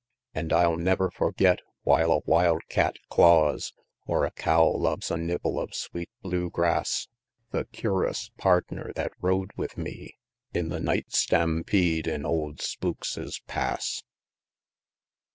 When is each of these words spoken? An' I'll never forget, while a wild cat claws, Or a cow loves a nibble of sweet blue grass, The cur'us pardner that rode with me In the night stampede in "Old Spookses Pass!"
An' 0.33 0.51
I'll 0.51 0.77
never 0.77 1.11
forget, 1.11 1.59
while 1.83 2.11
a 2.11 2.19
wild 2.25 2.63
cat 2.69 2.95
claws, 3.11 3.71
Or 4.07 4.25
a 4.25 4.31
cow 4.31 4.65
loves 4.67 5.11
a 5.11 5.17
nibble 5.17 5.59
of 5.59 5.75
sweet 5.75 6.09
blue 6.23 6.49
grass, 6.49 7.07
The 7.51 7.65
cur'us 7.65 8.31
pardner 8.35 8.93
that 8.95 9.11
rode 9.21 9.51
with 9.57 9.77
me 9.77 10.17
In 10.55 10.69
the 10.69 10.79
night 10.79 11.11
stampede 11.11 12.07
in 12.07 12.25
"Old 12.25 12.61
Spookses 12.61 13.43
Pass!" 13.45 14.01